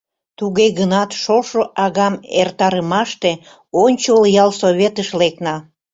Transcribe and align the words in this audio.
Туге 0.37 0.67
гынат 0.79 1.09
шошо 1.23 1.61
агам 1.85 2.15
эртарымаште 2.41 3.31
ончыл 3.83 4.21
ялсоветыш 4.43 5.09
лекна. 5.19 5.55